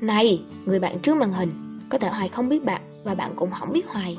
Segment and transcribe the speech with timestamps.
[0.00, 3.50] Này, người bạn trước màn hình, có thể Hoài không biết bạn và bạn cũng
[3.50, 4.18] không biết Hoài.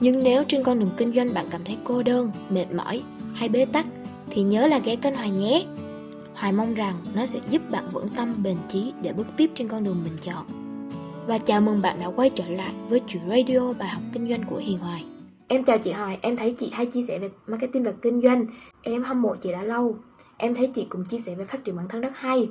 [0.00, 3.02] Nhưng nếu trên con đường kinh doanh bạn cảm thấy cô đơn, mệt mỏi
[3.34, 3.86] hay bế tắc
[4.30, 5.66] thì nhớ là ghé kênh Hoài nhé.
[6.34, 9.68] Hoài mong rằng nó sẽ giúp bạn vững tâm bền chí để bước tiếp trên
[9.68, 10.46] con đường mình chọn.
[11.26, 14.42] Và chào mừng bạn đã quay trở lại với chuyện radio bài học kinh doanh
[14.50, 15.04] của Hiền Hoài.
[15.48, 18.46] Em chào chị Hoài, em thấy chị hay chia sẻ về marketing và kinh doanh.
[18.82, 19.96] Em hâm mộ chị đã lâu.
[20.38, 22.50] Em thấy chị cùng chia sẻ về phát triển bản thân rất hay.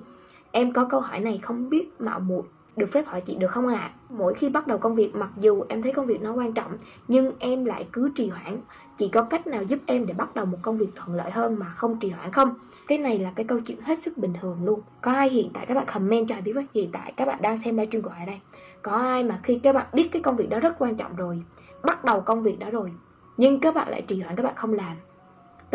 [0.52, 2.44] Em có câu hỏi này không biết mạo muội
[2.76, 3.76] được phép hỏi chị được không ạ?
[3.76, 3.94] À?
[4.10, 6.78] Mỗi khi bắt đầu công việc mặc dù em thấy công việc nó quan trọng
[7.08, 8.58] nhưng em lại cứ trì hoãn.
[8.98, 11.56] Chị có cách nào giúp em để bắt đầu một công việc thuận lợi hơn
[11.60, 12.54] mà không trì hoãn không?
[12.88, 14.82] Cái này là cái câu chuyện hết sức bình thường luôn.
[15.02, 16.66] Có ai hiện tại các bạn comment cho ai biết với?
[16.74, 18.40] Hiện tại các bạn đang xem livestream của ai đây?
[18.82, 21.42] Có ai mà khi các bạn biết cái công việc đó rất quan trọng rồi,
[21.84, 22.92] bắt đầu công việc đó rồi,
[23.38, 24.96] nhưng các bạn lại trì hoãn các bạn không làm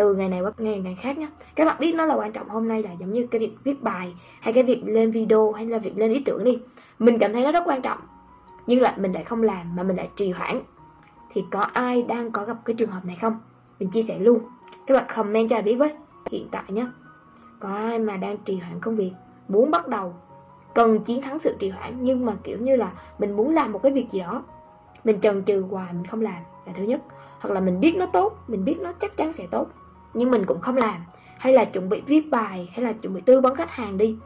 [0.01, 2.49] từ ngày này qua ngày ngày khác nhé các bạn biết nó là quan trọng
[2.49, 5.67] hôm nay là giống như cái việc viết bài hay cái việc lên video hay
[5.67, 6.59] là việc lên ý tưởng đi.
[6.99, 7.99] Mình cảm thấy nó rất quan trọng,
[8.67, 10.61] nhưng lại mình lại không làm mà mình lại trì hoãn.
[11.31, 13.41] Thì có ai đang có gặp cái trường hợp này không?
[13.81, 14.39] Mình chia sẻ luôn.
[14.87, 15.93] Các bạn comment cho biết với.
[16.31, 16.87] Hiện tại nhé
[17.61, 19.13] có ai mà đang trì hoãn công việc,
[19.49, 20.15] muốn bắt đầu,
[20.75, 23.83] cần chiến thắng sự trì hoãn nhưng mà, kiểu như là, mình muốn làm một
[23.83, 24.43] cái việc gì đó,
[25.05, 27.01] mình chần chừ hoài, mình không làm là thứ nhất.
[27.41, 29.67] Hoặc là mình biết nó tốt, mình biết nó chắc chắn sẽ tốt
[30.15, 31.05] nhưng mình cũng không làm.
[31.39, 34.17] Hay là chuẩn bị viết bài, hay là chuẩn bị tư vấn khách hàng đi.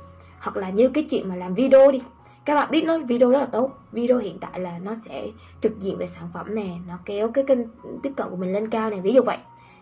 [0.41, 2.03] Hoặc là như cái chuyện mà làm video đi.
[2.45, 3.71] Các bạn biết nó video rất là tốt.
[3.93, 5.27] Video hiện tại là nó sẽ
[5.61, 7.59] trực diện về sản phẩm nè, nó kéo cái kênh
[8.03, 9.37] tiếp cận của mình lên cao nè, ví dụ vậy.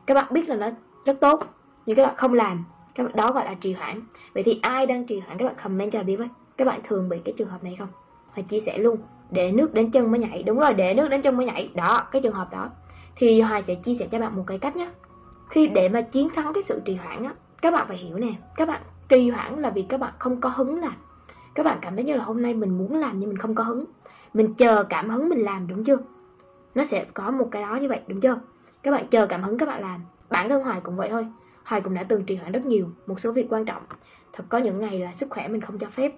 [0.06, 0.70] Các bạn biết là nó
[1.04, 1.44] rất tốt,
[1.86, 2.64] nhưng các bạn không làm,
[2.94, 4.00] các bạn đó gọi là trì hoãn.
[4.34, 5.38] Vậy thì ai đang trì hoãn?
[5.38, 6.28] Các bạn comment cho biết với.
[6.56, 7.88] Các bạn thường bị cái trường hợp này không?
[8.34, 8.98] Phải chia sẻ luôn.
[9.30, 10.42] Để nước đến chân mới nhảy.
[10.42, 11.70] Đúng rồi, để nước đến chân mới nhảy.
[11.74, 12.70] Đó, cái trường hợp đó.
[13.16, 14.88] Thì hoài sẽ chia sẻ cho bạn một cái cách nhé
[15.52, 18.32] khi để mà chiến thắng cái sự trì hoãn á, các bạn phải hiểu nè,
[18.56, 20.92] các bạn trì hoãn là vì các bạn không có hứng làm.
[21.54, 23.64] Các bạn cảm thấy như là hôm nay mình muốn làm nhưng mình không có
[23.64, 23.84] hứng.
[24.34, 25.98] Mình chờ cảm hứng mình làm, đúng chưa?
[26.74, 28.40] Nó sẽ có một cái đó như vậy, đúng chưa?
[28.82, 30.00] Các bạn chờ cảm hứng các bạn làm.
[30.30, 31.26] Bản thân hoài cũng vậy thôi.
[31.64, 33.82] Hoài cũng đã từng trì hoãn rất nhiều, một số việc quan trọng.
[34.32, 36.12] Thật có những ngày là sức khỏe mình không cho phép.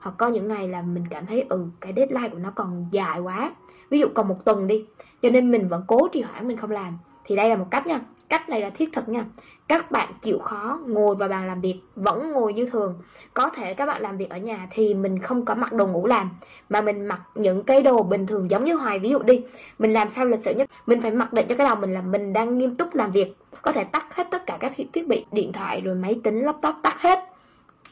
[0.00, 3.20] Hoặc có những ngày là mình cảm thấy ừ cái deadline của nó còn dài
[3.20, 3.52] quá.
[3.90, 4.86] Ví dụ còn một tuần đi,
[5.22, 6.98] cho nên mình vẫn cố trì hoãn mình không làm.
[7.24, 9.24] Thì đây là một cách nha cách này là thiết thực nha.
[9.68, 12.94] Các bạn chịu khó ngồi vào bàn làm việc, vẫn ngồi như thường.
[13.34, 16.06] Có thể các bạn làm việc ở nhà thì mình không có mặc đồ ngủ
[16.06, 16.30] làm,
[16.68, 18.98] mà mình mặc những cái đồ bình thường giống như hoài.
[18.98, 19.42] Ví dụ đi,
[19.78, 20.70] mình làm sao lịch sự nhất?
[20.86, 23.36] Mình phải mặc định cho cái đầu mình là mình đang nghiêm túc làm việc.
[23.62, 26.74] Có thể tắt hết tất cả các thiết bị, điện thoại rồi máy tính, laptop,
[26.82, 27.18] tắt hết.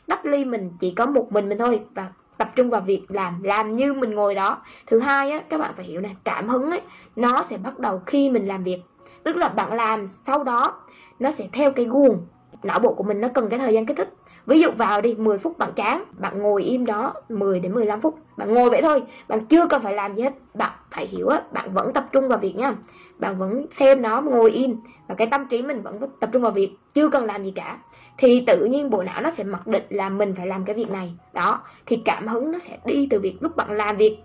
[0.06, 2.08] Đắp ly mình chỉ có một mình mình thôi và
[2.38, 4.62] tập trung vào việc làm làm như mình ngồi đó.
[4.86, 6.80] Thứ hai á, các bạn phải hiểu này, cảm hứng ấy,
[7.16, 8.82] nó sẽ bắt đầu khi mình làm việc.
[9.24, 10.80] Tức là bạn làm sau đó,
[11.18, 12.26] nó sẽ theo cái guồng.
[12.62, 14.14] Não bộ của mình nó cần cái thời gian kích thích
[14.46, 18.00] ví dụ vào đi 10 phút bạn chán, bạn ngồi im đó 10 đến 15
[18.00, 18.18] phút.
[18.36, 20.32] Bạn ngồi vậy thôi, bạn chưa cần phải làm gì hết.
[20.54, 22.74] Bạn phải hiểu á, bạn vẫn tập trung vào việc nha.
[23.18, 24.76] Bạn vẫn xem nó, ngồi im,
[25.08, 27.78] và cái tâm trí mình vẫn tập trung vào việc, chưa cần làm gì cả.
[28.18, 30.90] Thì tự nhiên bộ não nó sẽ mặc định là mình phải làm cái việc
[30.90, 31.14] này.
[31.32, 34.18] Đó, thì cảm hứng nó sẽ đi từ việc lúc bạn làm việc,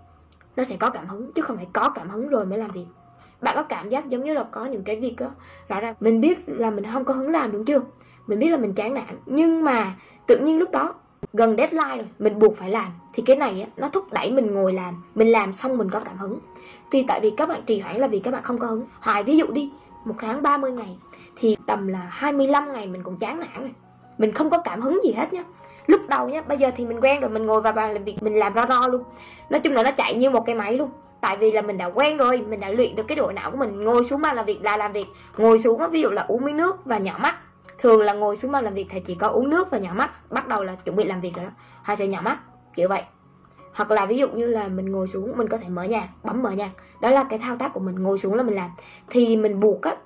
[0.56, 2.86] nó sẽ có cảm hứng, chứ không phải có cảm hứng rồi mới làm việc.
[3.40, 5.26] Bạn có cảm giác giống như là có những cái việc đó
[5.68, 7.80] rõ ràng mình biết là mình không có hứng làm, đúng chưa?
[8.26, 9.96] Mình biết là mình chán nản, nhưng mà
[10.26, 10.94] tự nhiên lúc đó
[11.32, 12.86] gần deadline rồi mình buộc phải làm.
[13.12, 15.02] Thì cái này á, nó thúc đẩy mình ngồi làm.
[15.14, 16.38] Mình làm xong mình có cảm hứng.
[16.90, 18.86] Thì tại vì các bạn trì hoãn là vì các bạn không có hứng.
[19.00, 19.70] Hoài ví dụ đi
[20.04, 20.96] một tháng 30 ngày
[21.36, 23.70] thì tầm là 25 ngày mình cũng chán nản rồi.
[24.18, 25.44] Mình không có cảm hứng gì hết nhá.
[25.86, 28.22] Lúc đầu nhá bây giờ thì mình quen rồi mình ngồi vào bàn làm việc
[28.22, 29.02] mình làm ro ro luôn.
[29.50, 30.90] Nói chung là nó chạy như một cái máy luôn.
[31.20, 33.56] Tại vì là mình đã quen rồi mình đã luyện được cái độ não của
[33.56, 33.84] mình.
[33.84, 35.06] Ngồi xuống bàn làm việc là làm việc.
[35.36, 37.36] Ngồi xuống ví dụ là uống miếng nước và nhỏ mắt
[37.82, 40.10] thường là ngồi xuống bàn làm việc thì chỉ có uống nước và nhỏ mắt,
[40.30, 41.50] bắt đầu là chuẩn bị làm việc rồi đó.
[41.82, 42.38] Hay sẽ nhỏ mắt,
[42.74, 43.02] kiểu vậy.
[43.74, 46.42] Hoặc là ví dụ như là mình ngồi xuống, mình có thể mở nhạc, bấm
[46.42, 46.70] mở nhạc.
[47.00, 48.70] Đó là cái thao tác của mình, ngồi xuống là mình làm.
[49.10, 49.96] Thì mình buộc á,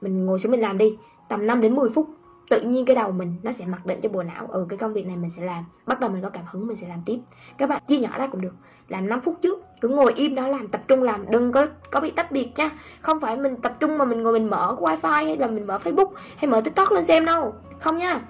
[0.00, 0.98] mình ngồi xuống mình làm đi,
[1.28, 2.06] tầm 5 đến 10 phút
[2.52, 4.46] tự nhiên cái đầu mình nó sẽ mặc định cho bộ não.
[4.46, 5.64] Ừ cái công việc này mình sẽ làm.
[5.86, 7.18] Bắt đầu mình có cảm hứng, mình sẽ làm tiếp.
[7.58, 8.54] Các bạn chia nhỏ ra cũng được.
[8.88, 9.64] Làm 5 phút trước.
[9.80, 11.30] Cứ ngồi im đó làm, tập trung làm.
[11.30, 12.70] Đừng có có bị tách biệt nha.
[13.00, 15.78] Không phải mình tập trung mà mình ngồi mình mở wifi hay là mình mở
[15.84, 17.54] facebook hay mở tiktok lên xem đâu.
[17.80, 18.20] Không nha.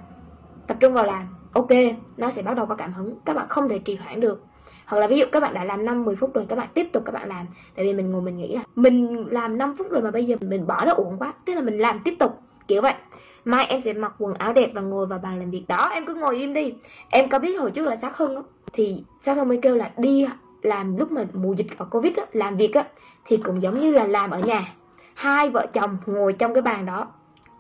[0.67, 1.23] Tập trung vào làm.
[1.53, 1.71] Ok,
[2.17, 3.15] nó sẽ bắt đầu có cảm hứng.
[3.25, 4.45] Các bạn không thể trì hoãn được.
[4.87, 6.87] Hoặc là ví dụ các bạn đã làm 5 10 phút rồi, các bạn tiếp
[6.93, 7.47] tục các bạn làm.
[7.77, 10.37] Tại vì mình ngồi mình nghĩ là mình làm 5 phút rồi mà bây giờ
[10.41, 11.35] mình bỏ nó uổng quá.
[11.45, 12.39] Tức là mình làm tiếp tục.
[12.69, 12.95] Kiểu vậy
[13.45, 15.91] mai em sẽ mặc quần áo đẹp và ngồi vào bàn làm việc đó.
[15.93, 16.75] Em cứ ngồi im đi.
[17.09, 18.43] Em có biết hồi trước là sát hưng
[18.73, 20.27] thì sát hưng mới kêu là đi
[20.63, 22.85] làm lúc mà mùa dịch ở covid á, làm việc á
[23.25, 24.75] thì cũng giống như là làm ở nhà.
[25.15, 27.07] Hai vợ chồng ngồi trong cái bàn đó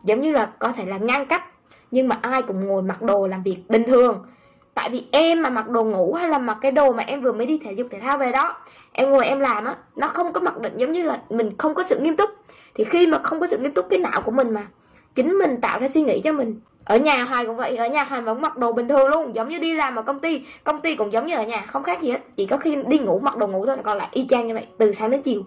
[0.05, 1.44] giống như là có thể là ngăn cách
[1.90, 4.25] nhưng mà ai cũng ngồi mặc đồ làm việc bình thường.
[4.75, 7.32] Tại vì em mà mặc đồ ngủ hay là mặc cái đồ mà em vừa
[7.32, 8.56] mới đi thể dục thể thao về đó
[8.93, 11.75] em ngồi em làm á nó không có mặc định giống như là mình không
[11.75, 12.31] có sự nghiêm túc.
[12.75, 14.67] Thì khi mà không có sự nghiêm túc cái não của mình mà
[15.14, 16.61] chính mình tạo ra suy nghĩ cho mình.
[16.85, 19.35] Ở nhà hoài cũng vậy, ở nhà hoài vẫn mặc đồ bình thường luôn.
[19.35, 21.82] Giống như đi làm ở công ty công ty cũng giống như ở nhà, không
[21.82, 22.20] khác gì hết.
[22.37, 24.67] Chỉ có khi đi ngủ mặc đồ ngủ thôi, còn lại y chang như vậy,
[24.79, 25.43] từ sáng đến chiều.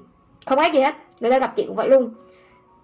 [0.46, 2.10] Không khác gì hết, người ta gặp chị cũng vậy luôn.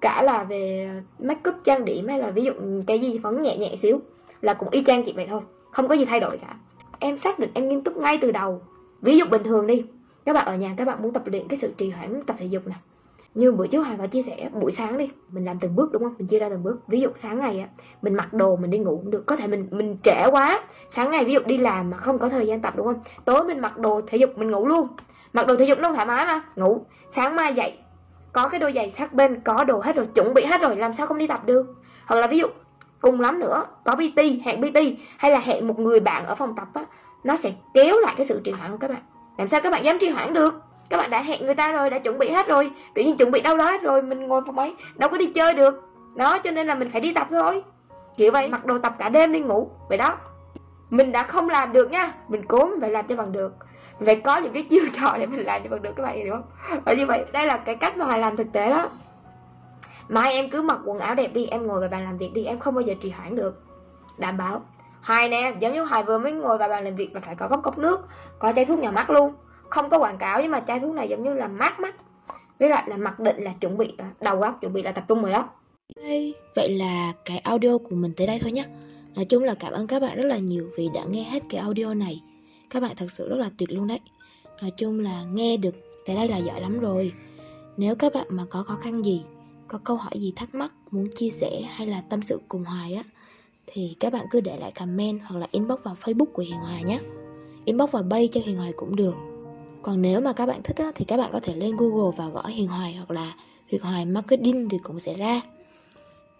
[0.01, 0.89] Cả là về
[1.19, 2.51] make up, trang điểm hay là ví dụ
[2.87, 3.99] cái gì phấn nhẹ nhẹ xíu,
[4.41, 5.41] là cũng y chang chị vậy thôi.
[5.71, 6.55] Không có gì thay đổi cả.
[6.99, 8.61] Em xác định em nghiêm túc ngay từ đầu.
[9.01, 9.83] Ví dụ bình thường đi,
[10.25, 12.45] các bạn ở nhà các bạn muốn tập luyện cái sự trì hoãn, tập thể
[12.45, 12.75] dục nè
[13.33, 16.03] như bữa trước Hoàng có chia sẻ, buổi sáng đi, mình làm từng bước đúng
[16.03, 16.13] không?
[16.17, 16.79] Mình chia ra từng bước.
[16.87, 17.67] Ví dụ sáng ngày á,
[18.01, 19.25] mình mặc đồ mình đi ngủ cũng được.
[19.25, 20.59] Có thể mình mình trễ quá.
[20.87, 23.01] Sáng ngày ví dụ đi làm mà không có thời gian tập đúng không?
[23.25, 24.87] Tối mình mặc đồ thể dục mình ngủ luôn.
[25.33, 26.85] Mặc đồ thể dục nó thoải mái mà, ngủ.
[27.07, 27.77] Sáng mai dậy,
[28.33, 30.93] có cái đôi giày sát bên, có đồ hết rồi, chuẩn bị hết rồi, làm
[30.93, 31.75] sao không đi tập được?
[32.05, 32.47] Hoặc là ví dụ,
[33.01, 34.77] cùng lắm nữa, có PT, hẹn PT,
[35.17, 36.85] hay là hẹn một người bạn ở phòng tập á,
[37.23, 39.01] nó sẽ kéo lại cái sự trì hoãn của các bạn.
[39.37, 40.53] Làm sao các bạn dám trì hoãn được?
[40.91, 42.71] Các bạn đã hẹn người ta rồi, đã chuẩn bị hết rồi.
[42.93, 45.25] Tự nhiên chuẩn bị đâu đó hết rồi, mình ngồi phòng ấy, đâu có đi
[45.25, 45.83] chơi được.
[46.15, 47.63] Đó, cho nên là mình phải đi tập thôi.
[48.17, 49.69] Kiểu vậy, mặc đồ tập cả đêm đi ngủ.
[49.89, 50.17] Vậy đó.
[50.89, 52.11] Mình đã không làm được nha.
[52.27, 53.53] Mình cố mình phải làm cho bằng được.
[53.99, 56.15] Mình phải có những cái chiêu trò để mình làm cho bằng được các bạn
[56.15, 56.79] hiểu không?
[56.85, 58.89] Và như vậy, đây là cái cách mà làm thực tế đó.
[60.09, 62.45] Mai em cứ mặc quần áo đẹp đi, em ngồi vào bàn làm việc đi,
[62.45, 63.63] em không bao giờ trì hoãn được.
[64.17, 64.61] Đảm bảo.
[65.01, 67.47] Hai nè, giống như hoài vừa mới ngồi vào bàn làm việc và phải có
[67.47, 68.07] cốc cốc nước,
[68.39, 69.33] có chai thuốc nhỏ mắt luôn
[69.71, 71.95] không có quảng cáo nhưng mà chai thuốc này giống như là mát mắt.
[72.59, 75.03] Với lại là mặc định là chuẩn bị à, đầu óc chuẩn bị là tập
[75.07, 75.49] trung rồi đó.
[76.55, 78.65] Vậy là cái audio của mình tới đây thôi nhé
[79.15, 81.61] nói chung là cảm ơn các bạn rất là nhiều vì đã nghe hết cái
[81.61, 82.21] audio này.
[82.69, 83.99] Các bạn thật sự rất là tuyệt luôn đấy.
[84.61, 85.75] Nói chung là nghe được
[86.05, 87.13] tới đây là giỏi lắm rồi.
[87.77, 89.23] Nếu các bạn mà có khó khăn gì,
[89.67, 92.93] có câu hỏi gì thắc mắc, muốn chia sẻ hay là tâm sự cùng hoài
[92.93, 93.03] á,
[93.67, 96.81] thì các bạn cứ để lại comment hoặc là inbox vào facebook của hiền hòa
[96.81, 96.99] nhé
[97.65, 99.30] inbox vào bay cho hiền hoài cũng được
[99.81, 102.27] còn nếu mà các bạn thích á, thì các bạn có thể lên google và
[102.27, 103.33] gõ hiền hoài hoặc là
[103.67, 105.41] hiền hoài marketing thì cũng sẽ ra.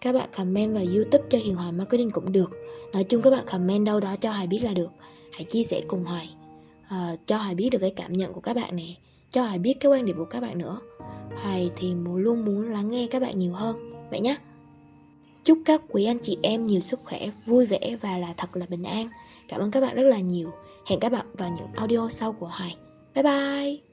[0.00, 2.50] Các bạn comment vào youtube cho hiền hoài marketing cũng được.
[2.92, 4.90] Nói chung các bạn comment đâu đó cho hoài biết là được.
[5.32, 6.34] Hãy chia sẻ cùng hoài.
[6.88, 8.94] À, cho hoài biết được cái cảm nhận của các bạn nè.
[9.30, 10.78] Cho hoài biết cái quan điểm của các bạn nữa.
[11.42, 13.92] Hoài thì luôn muốn lắng nghe các bạn nhiều hơn.
[14.10, 14.36] Vậy nhé
[15.44, 18.66] chúc các quý anh chị em nhiều sức khỏe vui vẻ và là thật là
[18.68, 19.08] bình an.
[19.48, 20.50] Cảm ơn các bạn rất là nhiều.
[20.86, 22.76] Hẹn các bạn vào những audio sau của hoài.
[23.12, 23.91] 拜拜。